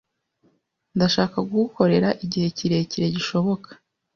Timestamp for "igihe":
2.25-2.47